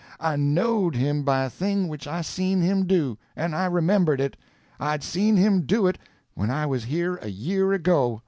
[0.19, 4.35] I knowed him by a thing which I seen him do—and I remembered it.
[4.79, 5.99] I'd seen him do it
[6.33, 8.19] when I was here a year ago."